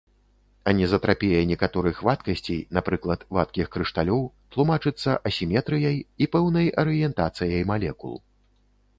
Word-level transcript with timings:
Анізатрапія 0.69 1.39
некаторых 1.49 1.97
вадкасцей, 2.07 2.59
напрыклад, 2.77 3.25
вадкіх 3.37 3.69
крышталёў, 3.75 4.23
тлумачыцца 4.55 5.11
асіметрыяй 5.31 5.97
і 6.27 6.29
пэўнай 6.37 6.67
арыентацыяй 6.85 7.61
малекул. 7.73 8.17